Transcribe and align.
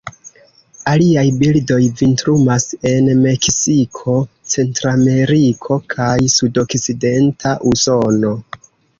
Aliaj 0.91 1.23
birdoj 1.41 1.75
vintrumas 1.97 2.63
en 2.91 3.09
Meksiko, 3.25 4.15
Centrameriko, 4.53 5.77
kaj 5.95 6.15
sudokcidenta 6.37 7.53
Usono. 7.73 8.33